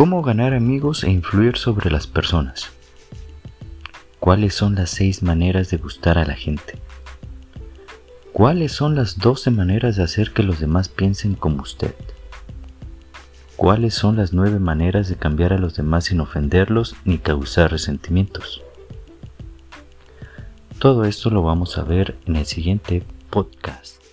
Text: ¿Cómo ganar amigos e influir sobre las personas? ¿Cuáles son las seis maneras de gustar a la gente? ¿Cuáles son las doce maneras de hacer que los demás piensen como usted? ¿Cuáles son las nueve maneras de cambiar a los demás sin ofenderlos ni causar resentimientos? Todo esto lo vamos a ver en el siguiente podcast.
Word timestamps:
¿Cómo 0.00 0.22
ganar 0.22 0.54
amigos 0.54 1.04
e 1.04 1.10
influir 1.10 1.58
sobre 1.58 1.90
las 1.90 2.06
personas? 2.06 2.70
¿Cuáles 4.18 4.54
son 4.54 4.74
las 4.74 4.88
seis 4.88 5.22
maneras 5.22 5.68
de 5.68 5.76
gustar 5.76 6.16
a 6.16 6.24
la 6.24 6.32
gente? 6.32 6.78
¿Cuáles 8.32 8.72
son 8.72 8.94
las 8.94 9.18
doce 9.18 9.50
maneras 9.50 9.96
de 9.96 10.02
hacer 10.02 10.32
que 10.32 10.42
los 10.42 10.58
demás 10.58 10.88
piensen 10.88 11.34
como 11.34 11.60
usted? 11.60 11.94
¿Cuáles 13.56 13.92
son 13.92 14.16
las 14.16 14.32
nueve 14.32 14.58
maneras 14.58 15.06
de 15.10 15.16
cambiar 15.16 15.52
a 15.52 15.58
los 15.58 15.76
demás 15.76 16.06
sin 16.06 16.20
ofenderlos 16.20 16.96
ni 17.04 17.18
causar 17.18 17.70
resentimientos? 17.70 18.62
Todo 20.78 21.04
esto 21.04 21.28
lo 21.28 21.42
vamos 21.42 21.76
a 21.76 21.82
ver 21.82 22.16
en 22.24 22.36
el 22.36 22.46
siguiente 22.46 23.02
podcast. 23.28 24.09